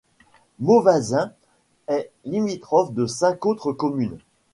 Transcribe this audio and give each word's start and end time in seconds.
Mauvaisin 0.59 1.31
est 1.85 2.11
limitrophe 2.25 2.91
de 2.91 3.05
cinq 3.05 3.45
autres 3.45 3.71
communes. 3.71 4.17